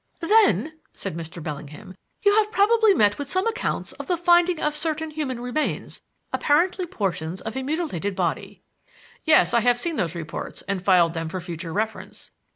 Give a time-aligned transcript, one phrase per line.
[0.21, 1.43] "Then," said Mr.
[1.43, 1.93] Bellingham,
[2.23, 6.01] "you have probably met with some accounts of the finding of certain human remains,
[6.33, 8.63] apparently portions of a mutilated body."
[9.25, 12.31] "Yes, I have seen those reports and filed them for future reference."